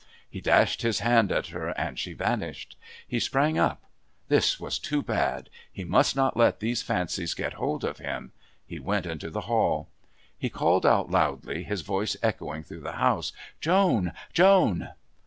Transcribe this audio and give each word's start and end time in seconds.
He 0.27 0.41
dashed 0.41 0.81
his 0.81 1.01
hand 1.01 1.31
at 1.31 1.49
her 1.49 1.79
and 1.79 1.99
she 1.99 2.13
vanished. 2.13 2.75
He 3.07 3.19
sprang 3.19 3.59
up. 3.59 3.83
This 4.29 4.59
was 4.59 4.79
too 4.79 5.03
bad. 5.03 5.51
He 5.71 5.83
must 5.83 6.15
not 6.15 6.35
let 6.35 6.59
these 6.59 6.81
fancies 6.81 7.35
get 7.35 7.53
hold 7.53 7.83
of 7.83 7.99
him. 7.99 8.31
He 8.65 8.79
went 8.79 9.05
into 9.05 9.29
the 9.29 9.41
hall. 9.41 9.89
He 10.35 10.49
called 10.49 10.87
out 10.87 11.11
loudly, 11.11 11.61
his 11.65 11.81
voice 11.81 12.17
echoing 12.23 12.63
through 12.63 12.81
the 12.81 12.93
house, 12.93 13.31
"Joan! 13.59 14.13
Joan!" 14.33 14.89